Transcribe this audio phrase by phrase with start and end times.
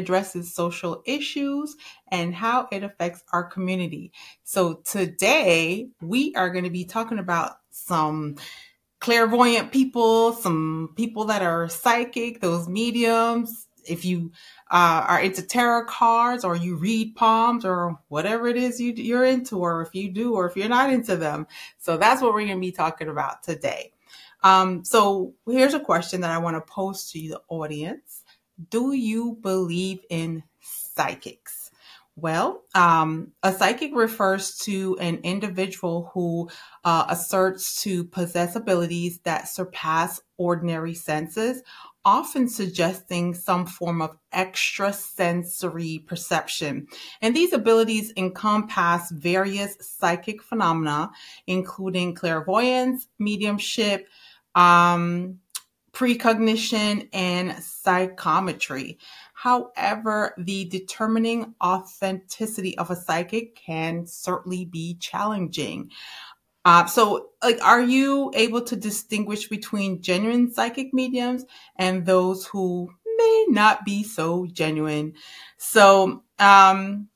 [0.00, 1.76] addresses social issues
[2.08, 4.12] and how it affects our community.
[4.44, 8.36] So today we are going to be talking about some
[9.00, 13.66] clairvoyant people, some people that are psychic, those mediums.
[13.88, 14.32] If you
[14.70, 19.24] uh, are into tarot cards or you read palms or whatever it is you, you're
[19.24, 21.46] into, or if you do, or if you're not into them.
[21.78, 23.92] So that's what we're going to be talking about today.
[24.42, 28.19] Um, so here's a question that I want to pose to the audience.
[28.68, 31.70] Do you believe in psychics?
[32.16, 36.50] Well, um, a psychic refers to an individual who
[36.84, 41.62] uh, asserts to possess abilities that surpass ordinary senses
[42.04, 46.86] often suggesting some form of extrasensory perception.
[47.20, 51.10] And these abilities encompass various psychic phenomena,
[51.46, 54.08] including clairvoyance, mediumship,
[54.54, 55.38] um,
[55.92, 58.98] precognition, and psychometry.
[59.34, 65.90] However, the determining authenticity of a psychic can certainly be challenging.
[66.64, 72.90] Uh, so, like, are you able to distinguish between genuine psychic mediums and those who
[73.16, 75.14] may not be so genuine?
[75.56, 77.08] So, um,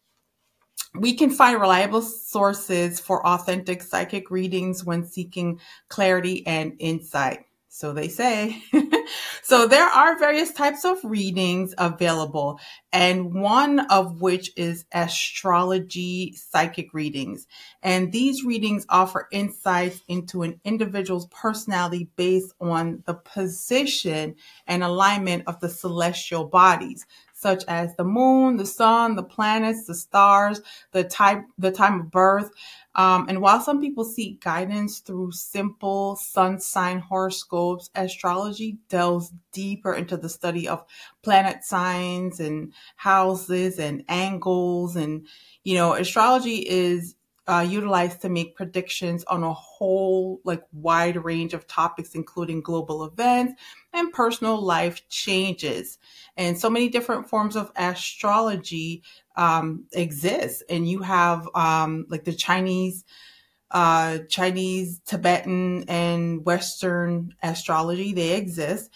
[0.94, 7.46] we can find reliable sources for authentic psychic readings when seeking clarity and insight.
[7.76, 8.62] So they say.
[9.42, 12.60] so there are various types of readings available,
[12.92, 17.48] and one of which is astrology psychic readings.
[17.82, 24.36] And these readings offer insights into an individual's personality based on the position
[24.68, 27.04] and alignment of the celestial bodies
[27.44, 30.62] such as the moon, the sun, the planets, the stars,
[30.92, 32.50] the type, the time of birth.
[32.94, 39.92] Um, and while some people seek guidance through simple sun sign horoscopes, astrology delves deeper
[39.92, 40.86] into the study of
[41.20, 44.96] planet signs and houses and angles.
[44.96, 45.26] And,
[45.64, 47.14] you know, astrology is
[47.46, 53.04] uh, utilized to make predictions on a whole like wide range of topics including global
[53.04, 53.60] events
[53.92, 55.98] and personal life changes.
[56.36, 59.02] And so many different forms of astrology
[59.36, 60.62] um, exist.
[60.68, 63.04] And you have um, like the chinese
[63.70, 68.90] uh, chinese tibetan and western astrology they exist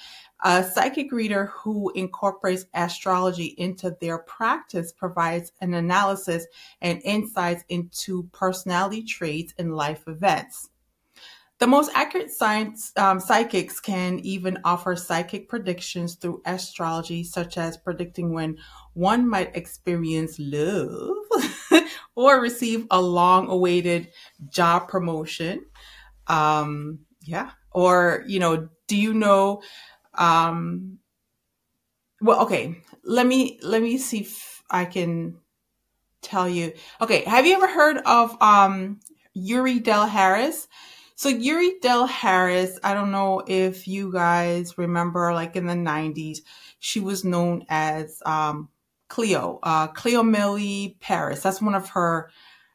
[0.45, 6.47] a psychic reader who incorporates astrology into their practice provides an analysis
[6.81, 10.69] and insights into personality traits and life events.
[11.59, 17.77] The most accurate science, um, psychics can even offer psychic predictions through astrology, such as
[17.77, 18.59] predicting when
[18.93, 21.17] one might experience love
[22.15, 24.13] or receive a long awaited
[24.49, 25.67] job promotion.
[26.29, 27.51] Um, yeah.
[27.73, 29.63] Or, you know, do you know
[30.19, 30.99] um,
[32.21, 32.83] well, okay.
[33.05, 35.37] Let me let me see if I can
[36.23, 36.73] tell you.
[37.01, 39.01] Okay, have you ever heard of um,
[39.37, 40.69] Youree Dell Harris?
[41.15, 46.39] So Youree Dell Harris, I don't know if you guys remember, like in the '90s,
[46.81, 48.69] she was known as um,
[49.09, 51.43] Cleo, uh, Cleo Millie Paris.
[51.43, 52.31] That's one of her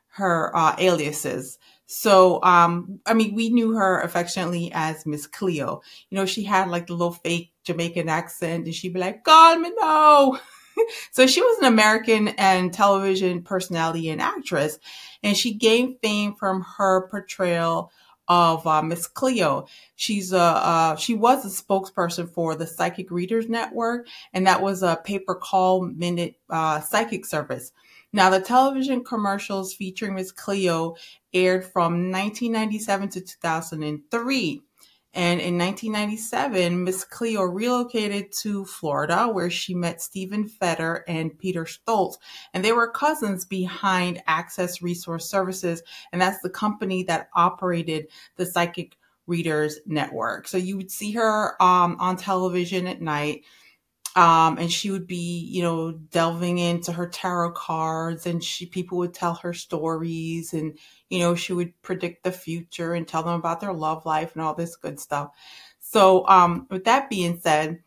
[0.07, 1.57] her uh, aliases.
[1.93, 5.81] So, um, I mean, we knew her affectionately as Miss Cleo.
[6.09, 9.59] You know, she had like the little fake Jamaican accent, and she'd be like, "Call
[9.59, 10.39] me no."
[11.11, 14.79] so she was an American and television personality and actress,
[15.21, 17.91] and she gained fame from her portrayal
[18.27, 19.67] of uh, Miss Cleo.
[19.95, 24.81] She's a uh, she was a spokesperson for the Psychic Readers Network, and that was
[24.81, 27.71] a paper call minute uh, psychic service.
[28.15, 30.95] Now, the television commercials featuring Miss Cleo
[31.33, 34.61] aired from 1997 to 2003.
[35.15, 41.65] And in 1997, Miss Cleo relocated to Florida, where she met Steven Feder and Peter
[41.65, 42.17] Stolz.
[42.53, 45.83] And they were cousins behind Access Resource Services.
[46.11, 48.07] And that's the company that operated
[48.37, 48.95] the Psychic
[49.27, 50.47] Readers Network.
[50.47, 53.43] So you would see her um, on television at night
[54.15, 58.97] um, and she would be, you know, delving into her tarot cards, and she people
[58.99, 60.77] would tell her stories, and
[61.09, 64.41] you know, she would predict the future and tell them about their love life and
[64.43, 65.31] all this good stuff.
[65.79, 67.79] So, um, with that being said,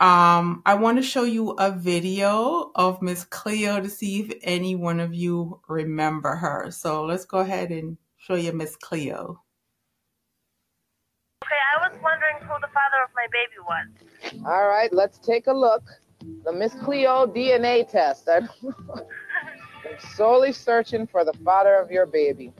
[0.00, 4.76] um, I want to show you a video of Miss Cleo to see if any
[4.76, 6.70] one of you remember her.
[6.70, 9.42] So let's go ahead and show you Miss Cleo.
[11.92, 14.44] Was wondering who the father of my baby was.
[14.46, 15.82] All right, let's take a look.
[16.44, 18.28] The Miss Cleo DNA test.
[18.28, 18.48] I'm
[20.14, 22.52] solely searching for the father of your baby.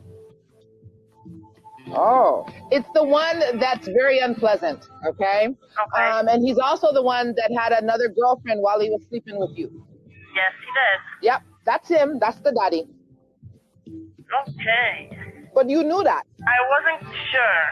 [1.90, 4.86] Oh, it's the one that's very unpleasant.
[5.06, 5.48] Okay.
[5.48, 6.02] Okay.
[6.02, 9.56] Um, and he's also the one that had another girlfriend while he was sleeping with
[9.56, 9.68] you.
[10.34, 11.26] yes, he did.
[11.26, 12.18] Yep, that's him.
[12.18, 12.86] That's the daddy.
[14.48, 15.10] Okay.
[15.54, 16.24] But you knew that.
[16.46, 16.58] I
[17.00, 17.64] wasn't sure.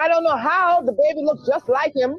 [0.00, 2.16] I don't know how the baby looks just like him.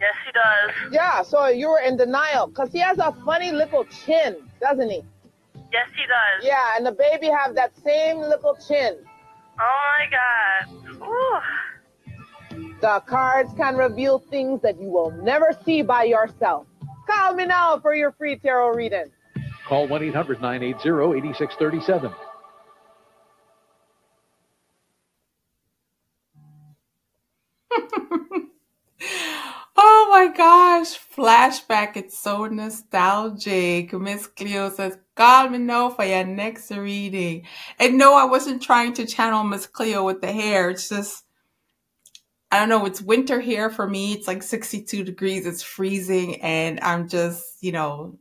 [0.00, 0.92] Yes, he does.
[0.92, 5.02] Yeah, so you were in denial because he has a funny little chin, doesn't he?
[5.72, 6.44] Yes, he does.
[6.44, 8.98] Yeah, and the baby have that same little chin.
[9.58, 11.08] Oh my God.
[11.08, 11.40] Ooh.
[12.80, 16.66] The cards can reveal things that you will never see by yourself.
[17.08, 19.06] Call me now for your free tarot reading.
[19.66, 22.12] Call 1 800 980 8637.
[29.78, 31.96] Oh my gosh, flashback.
[31.96, 33.92] It's so nostalgic.
[33.94, 37.46] Miss Cleo says, call me now for your next reading.
[37.78, 40.70] And no, I wasn't trying to channel Miss Cleo with the hair.
[40.70, 41.24] It's just,
[42.50, 44.12] I don't know, it's winter here for me.
[44.12, 45.46] It's like 62 degrees.
[45.46, 46.42] It's freezing.
[46.42, 48.18] And I'm just, you know,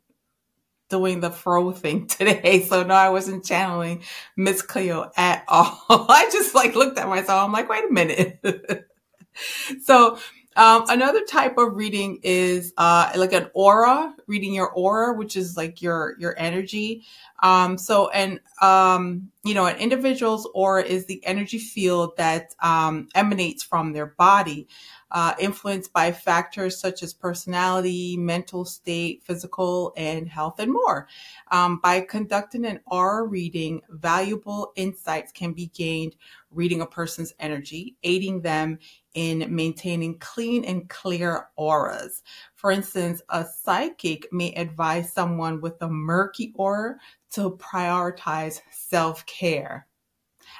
[0.89, 2.63] doing the fro thing today.
[2.63, 4.03] So no, I wasn't channeling
[4.37, 5.83] Miss Cleo at all.
[5.89, 7.43] I just like looked at myself.
[7.43, 8.87] I'm like, wait a minute.
[9.83, 10.17] so
[10.55, 15.57] um, another type of reading is uh, like an aura, reading your aura, which is
[15.57, 17.03] like your your energy.
[17.43, 23.09] Um, so, and um, you know, an individual's aura is the energy field that um,
[23.15, 24.67] emanates from their body,
[25.11, 31.07] uh, influenced by factors such as personality, mental state, physical, and health, and more.
[31.51, 36.15] Um, by conducting an aura reading, valuable insights can be gained
[36.51, 38.79] reading a person's energy, aiding them
[39.13, 42.23] in maintaining clean and clear auras.
[42.55, 46.95] For instance, a psychic may advise someone with a murky aura
[47.33, 49.87] to prioritize self care.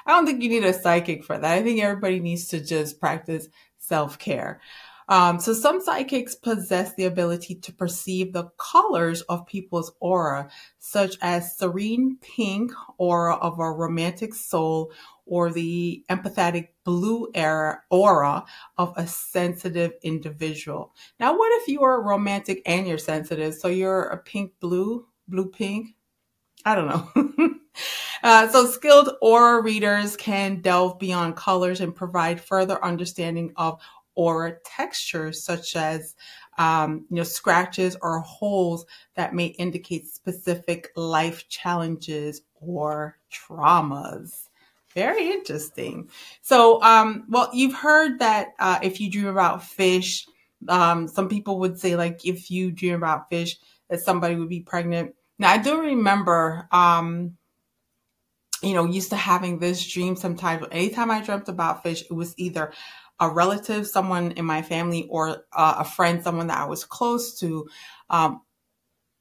[0.04, 1.58] I don't think you need a psychic for that.
[1.58, 3.48] I think everybody needs to just practice
[3.86, 4.60] self care.
[5.08, 10.50] Um, so some psychics possess the ability to perceive the colors of people's aura,
[10.80, 14.90] such as serene pink aura of a romantic soul
[15.24, 17.28] or the empathetic blue
[17.90, 18.44] aura
[18.78, 20.92] of a sensitive individual.
[21.20, 23.54] Now, what if you are romantic and you're sensitive?
[23.54, 25.95] So you're a pink blue, blue pink?
[26.66, 27.54] I don't know.
[28.22, 33.80] uh, so skilled aura readers can delve beyond colors and provide further understanding of
[34.16, 36.16] aura textures such as
[36.58, 38.84] um, you know scratches or holes
[39.14, 44.48] that may indicate specific life challenges or traumas.
[44.94, 46.10] Very interesting.
[46.42, 50.26] So um, well you've heard that uh, if you dream about fish
[50.68, 53.56] um, some people would say like if you dream about fish
[53.88, 57.36] that somebody would be pregnant now i do remember um,
[58.62, 62.34] you know used to having this dream sometimes anytime i dreamt about fish it was
[62.38, 62.72] either
[63.20, 67.38] a relative, someone in my family, or uh, a friend, someone that I was close
[67.40, 67.66] to,
[68.10, 68.42] um,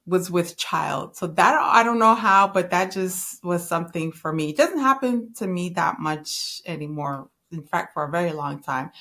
[0.05, 1.17] was with child.
[1.17, 4.49] So that I don't know how, but that just was something for me.
[4.51, 7.29] It doesn't happen to me that much anymore.
[7.55, 8.91] In fact, for a very long time,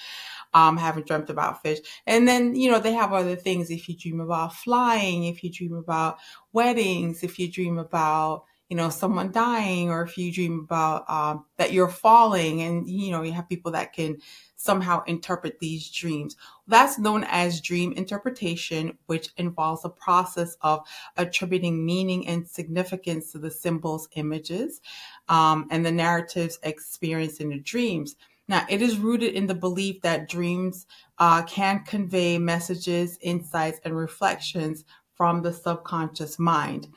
[0.52, 1.78] um, haven't dreamt about fish.
[2.06, 3.70] And then, you know, they have other things.
[3.70, 6.18] If you dream about flying, if you dream about
[6.52, 11.44] weddings, if you dream about, you know, someone dying, or if you dream about um,
[11.58, 14.16] that you're falling, and you know, you have people that can
[14.56, 16.36] somehow interpret these dreams.
[16.66, 20.80] That's known as dream interpretation, which involves a process of
[21.18, 24.80] attributing meaning and significance to the symbols, images,
[25.28, 28.16] um, and the narratives experienced in the dreams.
[28.46, 30.86] Now, it is rooted in the belief that dreams
[31.18, 34.84] uh, can convey messages, insights, and reflections
[35.14, 36.88] from the subconscious mind.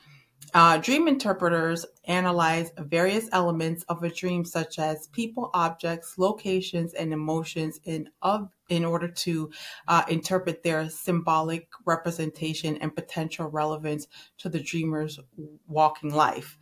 [0.54, 7.12] Uh, dream interpreters analyze various elements of a dream, such as people, objects, locations, and
[7.12, 9.50] emotions, in of in order to
[9.88, 15.18] uh, interpret their symbolic representation and potential relevance to the dreamer's
[15.66, 16.58] walking life.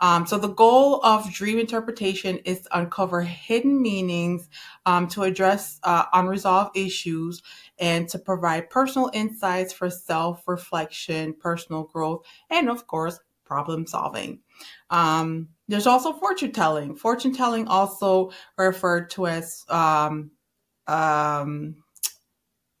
[0.00, 4.48] Um, so the goal of dream interpretation is to uncover hidden meanings,
[4.84, 7.42] um, to address uh, unresolved issues,
[7.78, 14.40] and to provide personal insights for self-reflection, personal growth, and of course, problem solving.
[14.90, 16.96] Um, there's also fortune telling.
[16.96, 20.30] Fortune telling also referred to as um,
[20.86, 21.76] um,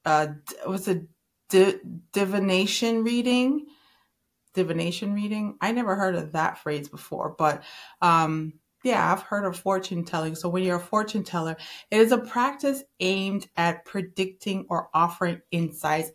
[0.04, 0.28] uh,
[0.66, 1.02] was a
[1.48, 1.80] di-
[2.12, 3.66] divination reading.
[4.56, 5.56] Divination reading.
[5.60, 7.62] I never heard of that phrase before, but
[8.02, 10.34] um, yeah, I've heard of fortune telling.
[10.34, 11.56] So when you're a fortune teller,
[11.90, 16.10] it is a practice aimed at predicting or offering insights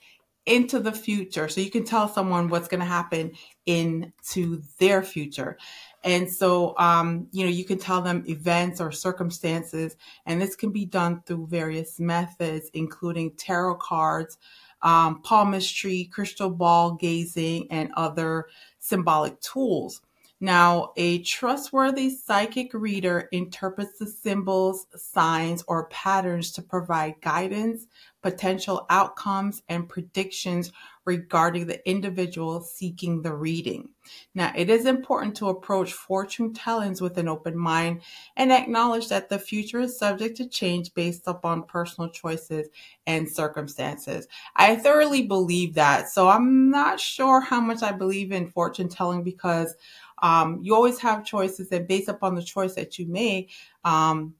[0.45, 1.48] into the future.
[1.48, 3.33] So you can tell someone what's going to happen
[3.65, 5.57] into their future.
[6.03, 9.95] And so, um, you know, you can tell them events or circumstances,
[10.25, 14.38] and this can be done through various methods, including tarot cards,
[14.84, 18.48] um, palmistry, crystal ball gazing, and other
[18.80, 20.02] symbolic tools.
[20.44, 27.86] Now, a trustworthy psychic reader interprets the symbols, signs, or patterns to provide guidance,
[28.22, 30.72] potential outcomes, and predictions
[31.06, 33.90] regarding the individual seeking the reading.
[34.36, 38.01] Now, it is important to approach fortune tellings with an open mind
[38.36, 42.68] and acknowledge that the future is subject to change based upon personal choices
[43.08, 44.28] and circumstances.
[44.56, 46.10] I thoroughly believe that.
[46.10, 49.75] So I'm not sure how much I believe in fortune telling because
[50.22, 53.51] um, you always have choices, and based upon the choice that you make,
[53.84, 54.36] um,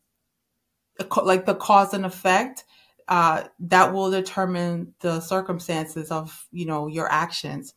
[1.24, 2.66] like the cause and effect,
[3.12, 7.76] uh, that will determine the circumstances of you know your actions.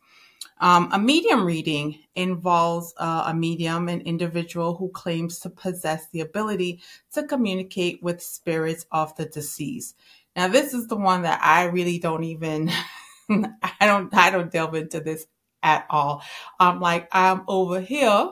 [0.61, 6.21] Um, a medium reading involves uh, a medium, an individual who claims to possess the
[6.21, 6.81] ability
[7.13, 9.97] to communicate with spirits of the deceased.
[10.37, 12.71] Now, this is the one that I really don't even,
[13.29, 15.27] I don't, I don't delve into this
[15.61, 16.23] at all.
[16.57, 18.29] I'm like, I'm over here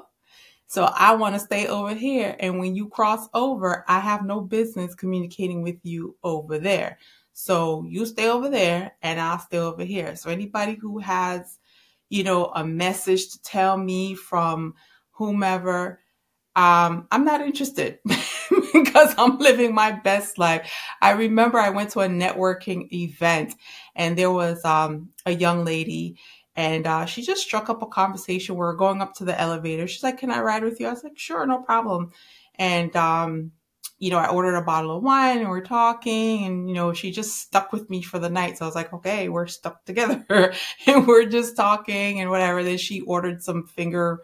[0.73, 2.35] so I want to stay over here.
[2.39, 6.97] And when you cross over, I have no business communicating with you over there.
[7.31, 10.15] So you stay over there and I'll stay over here.
[10.15, 11.59] So anybody who has,
[12.09, 14.73] you know, a message to tell me from
[15.11, 15.99] whomever,
[16.55, 17.99] um, I'm not interested
[18.73, 20.73] because I'm living my best life.
[21.03, 23.53] I remember I went to a networking event
[23.95, 26.17] and there was um, a young lady
[26.55, 28.55] and uh, she just struck up a conversation.
[28.55, 29.87] We are going up to the elevator.
[29.87, 32.11] She's like, "Can I ride with you?" I was like, "Sure, no problem."
[32.55, 33.51] And um,
[33.99, 37.11] you know, I ordered a bottle of wine, and we're talking, and you know, she
[37.11, 38.57] just stuck with me for the night.
[38.57, 40.53] So I was like, "Okay, we're stuck together,
[40.87, 44.21] and we're just talking and whatever." Then she ordered some finger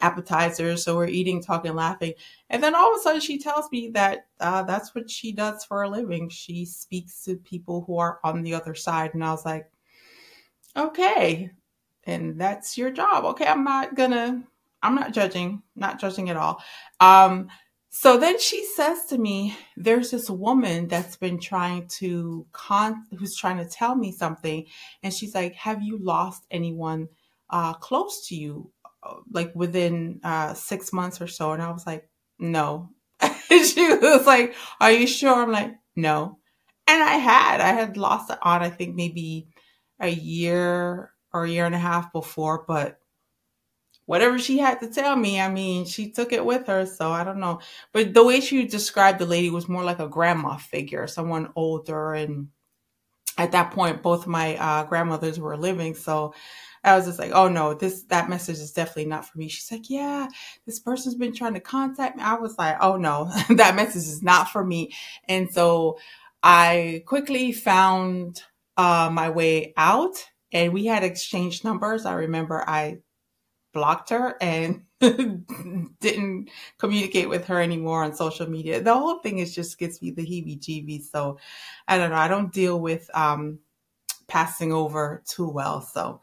[0.00, 2.14] appetizers, so we're eating, talking, laughing,
[2.50, 5.64] and then all of a sudden she tells me that uh, that's what she does
[5.64, 6.28] for a living.
[6.28, 9.70] She speaks to people who are on the other side, and I was like,
[10.76, 11.50] "Okay."
[12.06, 13.24] And that's your job.
[13.24, 14.44] Okay, I'm not gonna,
[14.82, 16.62] I'm not judging, not judging at all.
[17.00, 17.48] Um,
[17.96, 23.36] so then she says to me, there's this woman that's been trying to con, who's
[23.36, 24.66] trying to tell me something.
[25.04, 27.06] And she's like, have you lost anyone
[27.50, 28.72] uh, close to you,
[29.04, 31.52] uh, like within uh, six months or so?
[31.52, 32.08] And I was like,
[32.40, 32.90] no.
[33.48, 35.32] she was like, are you sure?
[35.32, 36.38] I'm like, no.
[36.88, 39.46] And I had, I had lost it on, I think maybe
[40.00, 42.98] a year or a year and a half before, but
[44.06, 46.86] whatever she had to tell me, I mean, she took it with her.
[46.86, 47.60] So I don't know.
[47.92, 52.14] But the way she described the lady was more like a grandma figure, someone older.
[52.14, 52.48] And
[53.36, 55.94] at that point, both my uh, grandmothers were living.
[55.94, 56.34] So
[56.84, 59.48] I was just like, oh no, this, that message is definitely not for me.
[59.48, 60.28] She's like, yeah,
[60.66, 62.22] this person's been trying to contact me.
[62.22, 64.92] I was like, oh no, that message is not for me.
[65.26, 65.98] And so
[66.42, 68.42] I quickly found
[68.76, 72.06] uh, my way out and we had exchanged numbers.
[72.06, 73.00] I remember I
[73.74, 78.80] blocked her and didn't communicate with her anymore on social media.
[78.80, 81.10] The whole thing is just gets me the heebie jeebies.
[81.10, 81.38] So
[81.88, 82.16] I don't know.
[82.16, 83.58] I don't deal with um,
[84.28, 85.82] passing over too well.
[85.82, 86.20] So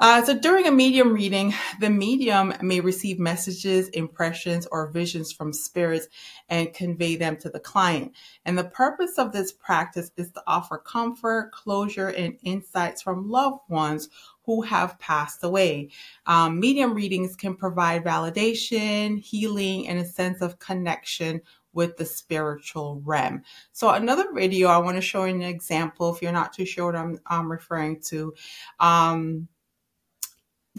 [0.00, 5.52] uh, so during a medium reading, the medium may receive messages, impressions, or visions from
[5.52, 6.08] spirits
[6.48, 8.12] and convey them to the client.
[8.44, 13.60] And the purpose of this practice is to offer comfort, closure, and insights from loved
[13.68, 14.08] ones
[14.46, 15.90] who have passed away.
[16.26, 21.42] Um, medium readings can provide validation, healing, and a sense of connection
[21.72, 23.42] with the spiritual realm.
[23.72, 26.96] So another video, I want to show an example if you're not too sure what
[26.96, 28.34] I'm, I'm referring to.
[28.80, 29.48] Um,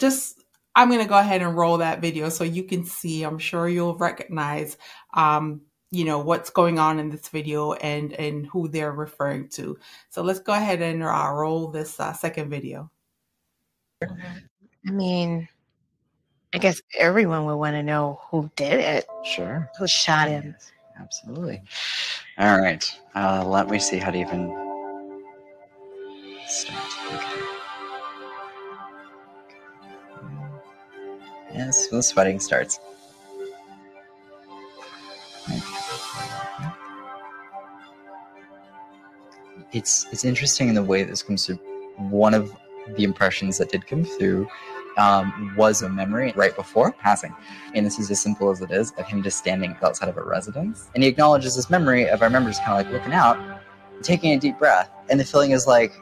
[0.01, 0.41] just
[0.75, 3.23] I'm going to go ahead and roll that video so you can see.
[3.23, 4.77] I'm sure you'll recognize,
[5.13, 9.77] um, you know, what's going on in this video and, and who they're referring to.
[10.09, 12.89] So let's go ahead and uh, roll this uh, second video.
[14.01, 15.47] I mean,
[16.53, 19.05] I guess everyone would want to know who did it.
[19.23, 19.69] Sure.
[19.77, 20.55] Who shot him.
[20.57, 21.61] Yes, absolutely.
[22.37, 22.99] All right.
[23.13, 24.49] Uh, let me see how to even
[26.47, 26.81] start.
[27.13, 27.50] Okay.
[31.53, 32.79] Yes, the sweating starts.
[39.73, 41.59] It's it's interesting in the way this comes through.
[41.97, 42.55] One of
[42.95, 44.47] the impressions that did come through
[44.97, 47.33] um, was a memory right before passing.
[47.73, 50.23] And this is as simple as it is of him just standing outside of a
[50.23, 50.89] residence.
[50.93, 53.37] And he acknowledges this memory of I remember just kind of like looking out,
[54.01, 54.89] taking a deep breath.
[55.09, 55.93] And the feeling is like,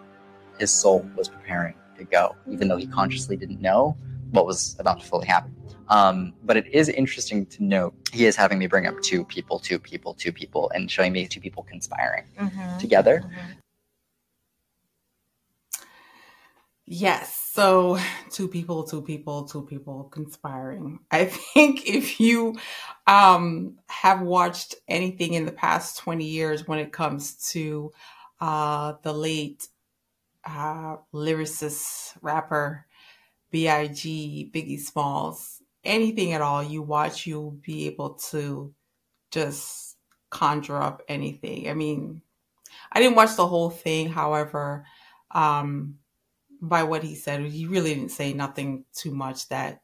[0.58, 3.96] his soul was preparing to go, even though he consciously didn't know
[4.31, 5.55] what was about to fully happen.
[5.89, 9.59] Um, but it is interesting to note he is having me bring up two people,
[9.59, 12.77] two people, two people, and showing me two people conspiring Mm-hmm.
[12.79, 13.25] together.
[16.86, 17.36] Yes.
[17.53, 18.00] So
[18.31, 21.00] two people, two people, two people conspiring.
[21.12, 22.57] I think if you
[23.07, 27.93] um, have watched anything in the past 20 years when it comes to
[28.41, 29.67] uh, the late
[30.45, 32.86] uh, lyricist, rapper,
[33.51, 38.74] B.I.G., Biggie Smalls, anything at all you watch, you'll be able to
[39.32, 39.98] just
[40.29, 41.70] conjure up anything.
[41.70, 42.22] I mean,
[42.91, 44.86] I didn't watch the whole thing, however,
[45.32, 45.98] um,
[46.62, 49.82] by what he said, he really didn't say nothing too much that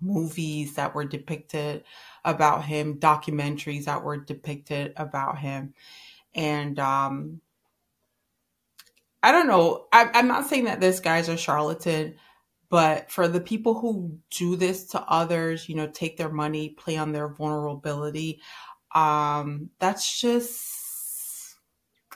[0.00, 1.84] movies that were depicted
[2.24, 5.74] about him, documentaries that were depicted about him.
[6.34, 7.40] And um,
[9.22, 9.86] I don't know.
[9.92, 12.16] I, I'm not saying that this guy's a charlatan,
[12.70, 16.96] but for the people who do this to others, you know, take their money, play
[16.96, 18.40] on their vulnerability,
[18.94, 21.56] um, that's just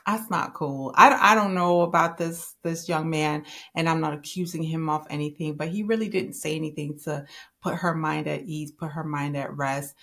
[0.06, 0.92] that's not cool.
[0.96, 3.44] I, I don't know about this this young man,
[3.74, 7.24] and I'm not accusing him of anything, but he really didn't say anything to
[7.62, 9.94] put her mind at ease, put her mind at rest.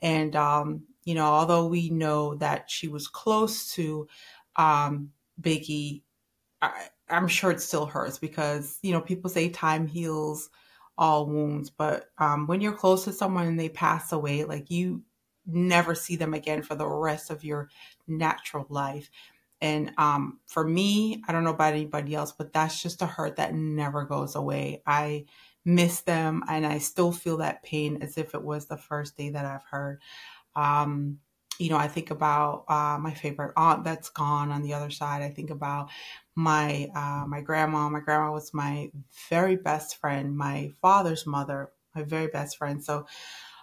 [0.00, 4.08] And um, you know, although we know that she was close to
[4.56, 5.10] um,
[5.40, 6.02] Biggie,
[6.62, 10.50] I, I'm sure it still hurts because you know people say time heals
[10.96, 15.02] all wounds, but um, when you're close to someone and they pass away, like you
[15.46, 17.70] never see them again for the rest of your
[18.06, 19.10] natural life.
[19.60, 23.36] And um, for me, I don't know about anybody else, but that's just a hurt
[23.36, 24.82] that never goes away.
[24.86, 25.26] I
[25.64, 29.30] miss them and I still feel that pain as if it was the first day
[29.30, 30.00] that I've heard.
[30.54, 31.18] Um,
[31.58, 35.22] you know, I think about uh, my favorite aunt that's gone on the other side.
[35.22, 35.90] I think about
[36.34, 37.88] my uh, my grandma.
[37.88, 38.90] My grandma was my
[39.28, 42.82] very best friend, my father's mother, my very best friend.
[42.84, 43.06] So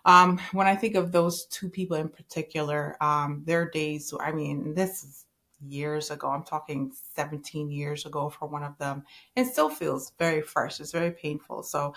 [0.05, 4.75] um, when I think of those two people in particular, um, their days, I mean,
[4.75, 5.25] this is
[5.60, 6.30] years ago.
[6.30, 9.04] I'm talking 17 years ago for one of them.
[9.36, 10.80] It still feels very fresh.
[10.80, 11.63] It's very painful.
[11.63, 11.94] So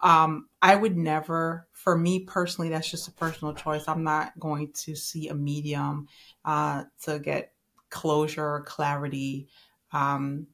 [0.00, 3.88] um, I would never, for me personally, that's just a personal choice.
[3.88, 6.08] I'm not going to see a medium
[6.44, 7.52] uh, to get
[7.90, 9.48] closure or clarity.
[9.92, 10.48] Um,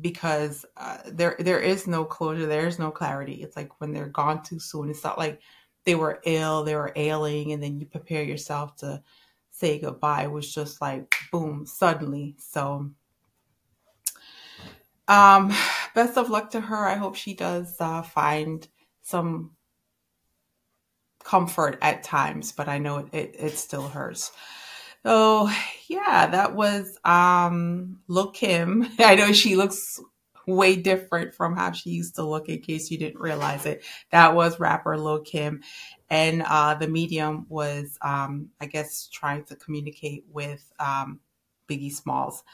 [0.00, 3.34] because uh, there there is no closure, there is no clarity.
[3.34, 4.90] It's like when they're gone too soon.
[4.90, 5.40] It's not like
[5.84, 9.02] they were ill, they were ailing, and then you prepare yourself to
[9.58, 10.26] say goodbye.
[10.26, 12.36] Was just like boom, suddenly.
[12.38, 12.90] So
[15.08, 15.52] um
[15.94, 16.86] best of luck to her.
[16.86, 18.66] I hope she does uh, find
[19.02, 19.52] some
[21.24, 24.32] comfort at times, but I know it, it, it still hurts.
[25.04, 25.48] So
[25.88, 28.88] yeah, that was um Lil Kim.
[28.98, 30.00] I know she looks
[30.46, 33.84] way different from how she used to look in case you didn't realize it.
[34.10, 35.62] That was rapper Lil Kim.
[36.08, 41.20] And uh, the medium was, um, I guess, trying to communicate with um,
[41.68, 42.44] Biggie Smalls.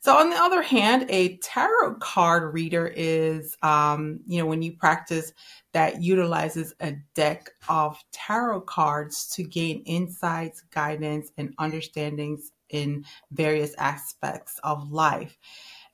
[0.00, 4.72] So, on the other hand, a tarot card reader is, um, you know, when you
[4.72, 5.32] practice
[5.72, 13.74] that utilizes a deck of tarot cards to gain insights, guidance, and understandings in various
[13.78, 15.38] aspects of life.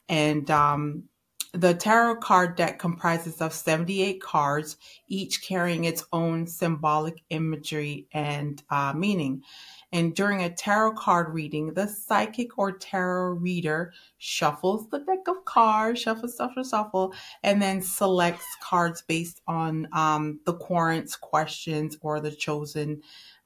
[0.09, 1.05] And um,
[1.53, 4.77] the tarot card deck comprises of 78 cards,
[5.09, 9.43] each carrying its own symbolic imagery and uh, meaning.
[9.91, 15.45] And during a tarot card reading, the psychic or tarot reader shuffles the deck of
[15.47, 22.21] cards, shuffle, shuffle, shuffle, and then selects cards based on um, the querent's questions or
[22.21, 23.01] the chosen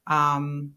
[0.07, 0.73] um,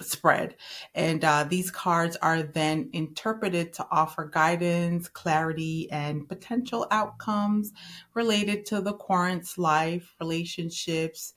[0.00, 0.56] spread.
[0.94, 7.72] And uh, these cards are then interpreted to offer guidance, clarity, and potential outcomes
[8.14, 11.34] related to the querent's life, relationships,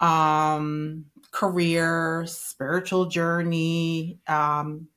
[0.00, 4.88] um, career, spiritual journey, um,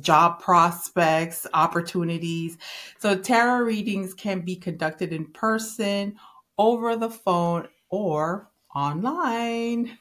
[0.00, 2.58] job prospects, opportunities.
[2.98, 6.16] So, tarot readings can be conducted in person,
[6.58, 9.98] over the phone, or online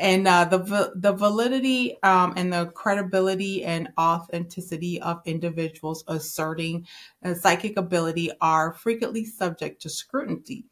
[0.00, 6.86] and uh, the the validity um, and the credibility and authenticity of individuals asserting
[7.22, 10.64] a psychic ability are frequently subject to scrutiny.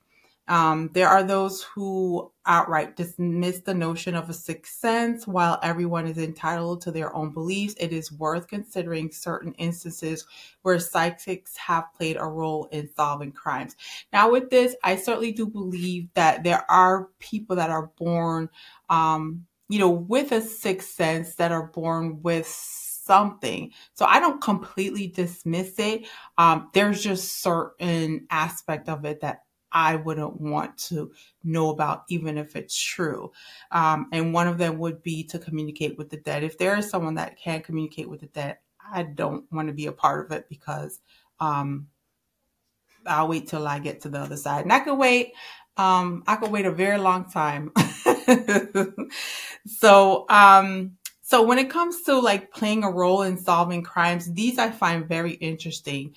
[0.49, 5.27] Um, there are those who outright dismiss the notion of a sixth sense.
[5.27, 10.25] While everyone is entitled to their own beliefs, it is worth considering certain instances
[10.63, 13.77] where psychics have played a role in solving crimes.
[14.13, 18.49] Now, with this, I certainly do believe that there are people that are born,
[18.89, 23.73] um, you know, with a sixth sense that are born with something.
[23.95, 26.07] So I don't completely dismiss it.
[26.37, 31.13] Um, there's just certain aspect of it that I wouldn't want to
[31.45, 33.33] know about, even if it's true.
[33.71, 36.45] Um, and one of them would be to communicate with the dead.
[36.45, 38.59] If there is someone that can communicate with the dead,
[38.93, 41.01] I don't want to be a part of it because
[41.41, 41.89] um,
[43.07, 44.63] I'll wait till I get to the other side.
[44.63, 45.33] And I could wait.
[45.77, 47.73] Um, I could wait a very long time.
[49.67, 54.59] so, um, so when it comes to like playing a role in solving crimes, these
[54.59, 56.15] I find very interesting.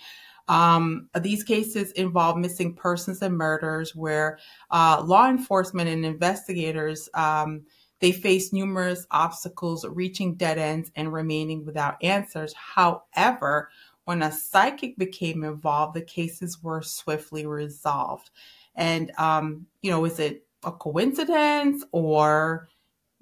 [0.51, 4.37] Um, these cases involve missing persons and murders where
[4.69, 7.63] uh, law enforcement and investigators um,
[8.01, 12.53] they face numerous obstacles, reaching dead ends and remaining without answers.
[12.53, 13.69] However,
[14.03, 18.29] when a psychic became involved, the cases were swiftly resolved.
[18.75, 22.67] And um, you know, is it a coincidence or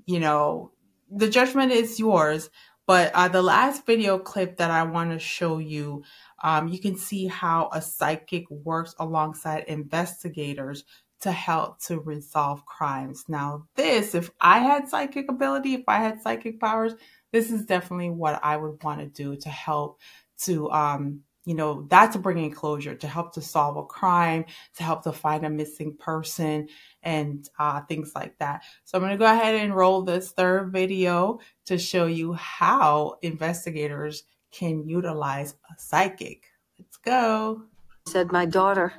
[0.08, 0.72] you know,
[1.12, 2.50] the judgment is yours.
[2.88, 6.02] But uh, the last video clip that I want to show you,
[6.44, 10.84] um, you can see how a psychic works alongside investigators
[11.22, 13.26] to help to resolve crimes.
[13.28, 16.94] Now, this, if I had psychic ability, if I had psychic powers,
[17.32, 20.00] this is definitely what I would want to do to help
[20.44, 25.04] to um, you know, that's bringing closure to help to solve a crime, to help
[25.04, 26.68] to find a missing person,
[27.02, 28.62] and uh, things like that.
[28.84, 33.18] So I'm going to go ahead and roll this third video to show you how
[33.24, 36.44] investigators can utilize a psychic.
[36.78, 37.64] Let's go.
[38.08, 38.94] Said my daughter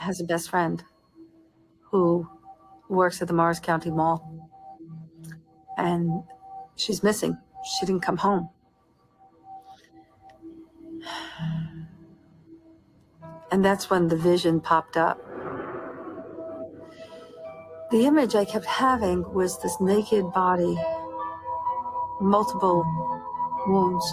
[0.00, 0.82] has a best friend
[1.90, 2.28] who
[2.88, 4.48] works at the Morris County Mall,
[5.76, 6.22] and
[6.76, 7.36] she's missing.
[7.78, 8.50] She didn't come home.
[13.50, 15.18] And that's when the vision popped up.
[17.90, 20.78] The image I kept having was this naked body,
[22.20, 22.84] multiple
[23.66, 24.12] wounds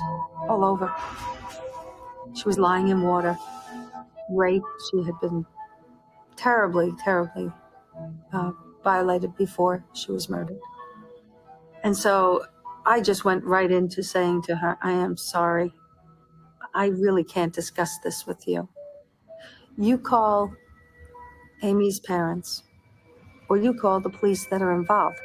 [0.50, 0.94] all over.
[2.34, 3.38] She was lying in water,
[4.30, 4.66] raped.
[4.92, 5.46] She had been
[6.36, 7.52] terribly, terribly
[8.34, 8.52] uh,
[8.84, 10.60] violated before she was murdered.
[11.84, 12.46] And so
[12.86, 15.74] I just went right into saying to her, I am sorry.
[16.74, 18.68] I really can't discuss this with you.
[19.78, 20.54] You call
[21.64, 22.64] Amy's parents,
[23.50, 25.20] or you call the police that are involved.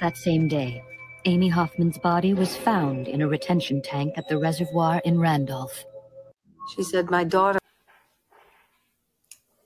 [0.00, 0.82] That same day,
[1.24, 5.84] Amy Hoffman's body was found in a retention tank at the reservoir in Randolph.
[6.74, 7.58] She said, My daughter.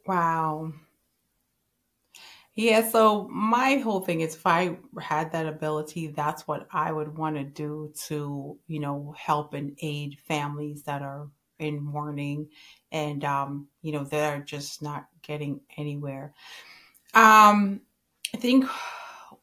[0.06, 0.72] Wow.
[2.54, 7.16] Yeah, so my whole thing is if I had that ability, that's what I would
[7.16, 12.48] want to do to, you know, help and aid families that are in mourning
[12.92, 16.32] and um, you know, they're just not getting anywhere.
[17.14, 17.82] Um,
[18.34, 18.64] I think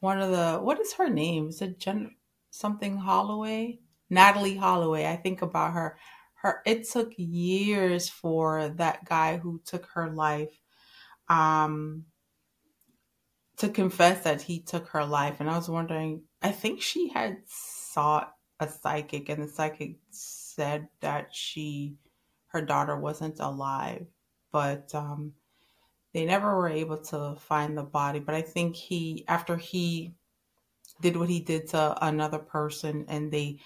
[0.03, 1.47] one of the what is her name?
[1.47, 2.15] Is it Jen
[2.51, 3.79] something Holloway?
[4.11, 5.05] Natalee Holloway.
[5.05, 5.97] I think about her.
[6.35, 10.59] Her it took years for that guy who took her life
[11.29, 12.03] um
[13.57, 15.39] to confess that he took her life.
[15.39, 20.89] And I was wondering, I think she had sought a psychic, and the psychic said
[20.99, 21.95] that she,
[22.47, 24.05] her daughter wasn't alive,
[24.51, 25.33] but um,
[26.13, 28.19] they never were able to find the body.
[28.19, 30.13] But I think he, after he
[31.01, 33.59] did what he did to another person and they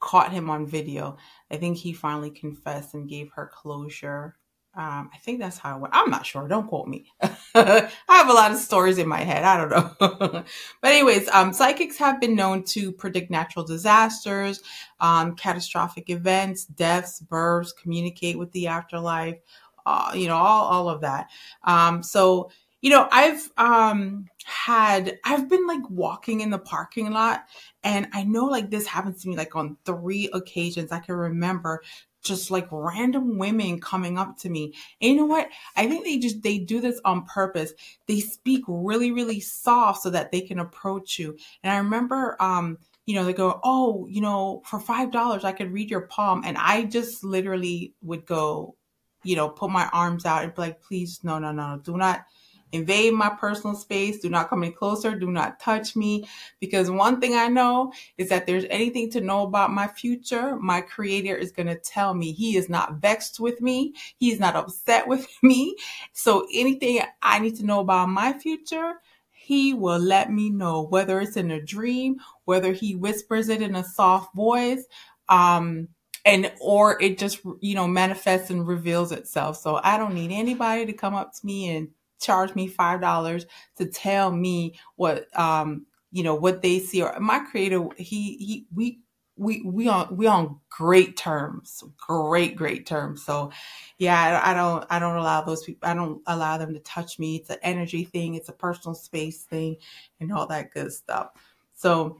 [0.00, 1.16] caught him on video,
[1.50, 4.36] I think he finally confessed and gave her closure.
[4.72, 5.94] Um, I think that's how it went.
[5.94, 6.46] I'm not sure.
[6.46, 7.06] Don't quote me.
[7.54, 9.42] I have a lot of stories in my head.
[9.42, 10.44] I don't know.
[10.80, 14.62] but anyways, um, psychics have been known to predict natural disasters,
[15.00, 19.38] um, catastrophic events, deaths, births, communicate with the afterlife,
[19.86, 21.30] uh, you know, all, all of that.
[21.64, 27.44] Um, so, you know, I've um, had, I've been like walking in the parking lot
[27.82, 31.82] and I know like this happens to me like on three occasions I can remember
[32.22, 34.74] just like random women coming up to me.
[35.00, 35.48] And you know what?
[35.76, 37.72] I think they just they do this on purpose.
[38.06, 41.36] They speak really really soft so that they can approach you.
[41.62, 45.72] And I remember um you know they go, "Oh, you know, for $5 I could
[45.72, 48.76] read your palm." And I just literally would go,
[49.22, 51.80] you know, put my arms out and be like, "Please no, no, no.
[51.82, 52.24] Do not
[52.72, 54.20] invade my personal space.
[54.20, 55.14] Do not come any closer.
[55.18, 56.28] Do not touch me.
[56.60, 60.80] Because one thing I know is that there's anything to know about my future, my
[60.80, 63.94] creator is going to tell me he is not vexed with me.
[64.18, 65.76] He is not upset with me.
[66.12, 68.94] So anything I need to know about my future,
[69.30, 73.74] he will let me know whether it's in a dream, whether he whispers it in
[73.74, 74.84] a soft voice.
[75.28, 75.88] Um,
[76.24, 80.86] and or it just you know manifests and reveals itself so i don't need anybody
[80.86, 81.88] to come up to me and
[82.20, 87.18] charge me five dollars to tell me what um you know what they see or
[87.20, 89.00] my creator he he we
[89.36, 93.24] we we on we on great terms, great great terms.
[93.24, 93.50] So
[93.98, 95.88] yeah, I, I don't I don't allow those people.
[95.88, 97.36] I don't allow them to touch me.
[97.36, 98.34] It's an energy thing.
[98.34, 99.76] It's a personal space thing,
[100.20, 101.30] and all that good stuff.
[101.74, 102.18] So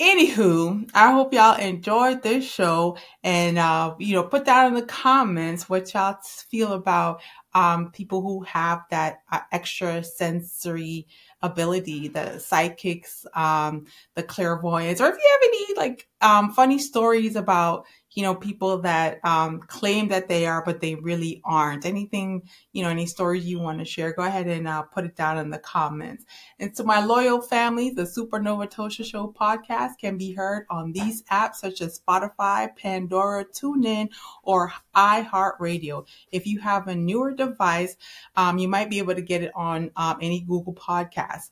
[0.00, 4.82] Anywho, I hope y'all enjoyed this show and, uh, you know, put down in the
[4.84, 6.18] comments what y'all
[6.50, 7.22] feel about,
[7.54, 11.06] um, people who have that uh, extra sensory
[11.40, 17.34] ability, the psychics, um, the clairvoyance, or if you have any like, um, funny stories
[17.34, 21.84] about, you know, people that um, claim that they are, but they really aren't.
[21.84, 25.14] Anything, you know, any stories you want to share, go ahead and uh, put it
[25.14, 26.24] down in the comments.
[26.58, 31.24] And to my loyal family, the Supernova Tosha Show podcast can be heard on these
[31.24, 34.08] apps such as Spotify, Pandora, TuneIn,
[34.42, 36.06] or iHeartRadio.
[36.32, 37.98] If you have a newer device,
[38.34, 41.50] um, you might be able to get it on um, any Google podcast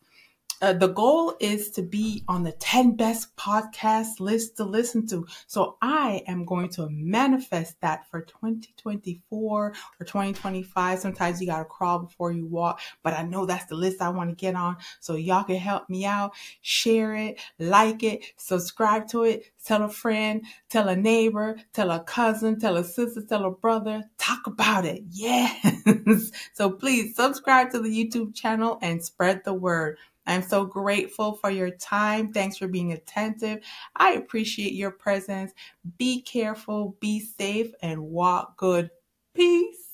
[0.63, 5.27] uh, the goal is to be on the 10 best podcast list to listen to.
[5.47, 10.99] So I am going to manifest that for 2024 or 2025.
[10.99, 14.09] Sometimes you got to crawl before you walk, but I know that's the list I
[14.11, 14.77] want to get on.
[15.01, 16.33] So y'all can help me out.
[16.63, 22.01] Share it, like it, subscribe to it, tell a friend, tell a neighbor, tell a
[22.01, 25.03] cousin, tell a sister, tell a brother, talk about it.
[25.25, 26.31] Yes.
[26.53, 29.97] so please subscribe to the YouTube channel and spread the word.
[30.27, 32.33] I'm so grateful for your time.
[32.33, 33.61] Thanks for being attentive.
[33.97, 35.53] I appreciate your presence.
[35.99, 38.91] Be careful, be safe, and walk good.
[39.35, 39.94] Peace.